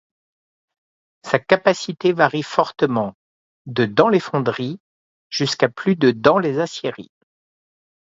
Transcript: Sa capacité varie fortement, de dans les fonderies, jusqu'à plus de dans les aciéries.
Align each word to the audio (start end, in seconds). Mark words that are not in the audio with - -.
Sa 1.23 1.37
capacité 1.37 2.11
varie 2.11 2.41
fortement, 2.41 3.13
de 3.67 3.85
dans 3.85 4.09
les 4.09 4.19
fonderies, 4.19 4.79
jusqu'à 5.29 5.69
plus 5.69 5.95
de 5.95 6.09
dans 6.09 6.39
les 6.39 6.57
aciéries. 6.57 7.11